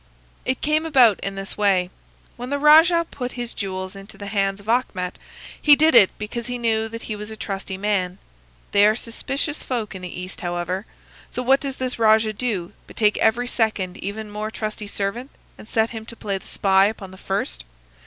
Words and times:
"It 0.45 0.61
came 0.61 0.83
about 0.83 1.19
in 1.19 1.35
this 1.35 1.59
way. 1.59 1.91
When 2.35 2.49
the 2.49 2.57
rajah 2.57 3.05
put 3.11 3.33
his 3.33 3.53
jewels 3.53 3.95
into 3.95 4.17
the 4.17 4.25
hands 4.25 4.59
of 4.59 4.67
Achmet 4.67 5.19
he 5.61 5.75
did 5.75 5.93
it 5.93 6.09
because 6.17 6.47
he 6.47 6.57
knew 6.57 6.89
that 6.89 7.03
he 7.03 7.15
was 7.15 7.29
a 7.29 7.35
trusty 7.37 7.77
man. 7.77 8.17
They 8.71 8.87
are 8.87 8.95
suspicious 8.95 9.61
folk 9.61 9.93
in 9.93 10.01
the 10.01 10.19
East, 10.19 10.41
however: 10.41 10.87
so 11.29 11.43
what 11.43 11.59
does 11.59 11.75
this 11.75 11.99
rajah 11.99 12.33
do 12.33 12.73
but 12.87 12.95
take 12.95 13.17
a 13.21 13.47
second 13.47 13.95
even 13.97 14.31
more 14.31 14.49
trusty 14.49 14.87
servant 14.87 15.29
and 15.55 15.67
set 15.67 15.91
him 15.91 16.07
to 16.07 16.15
play 16.15 16.39
the 16.39 16.47
spy 16.47 16.87
upon 16.87 17.11
the 17.11 17.15
first? 17.15 17.63